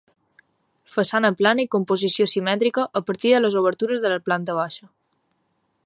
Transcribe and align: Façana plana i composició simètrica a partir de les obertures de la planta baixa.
Façana 0.93 1.29
plana 1.41 1.65
i 1.65 1.69
composició 1.75 2.27
simètrica 2.33 2.87
a 3.01 3.05
partir 3.11 3.35
de 3.35 3.43
les 3.45 3.59
obertures 3.63 4.03
de 4.07 4.13
la 4.15 4.21
planta 4.31 4.57
baixa. 4.63 4.91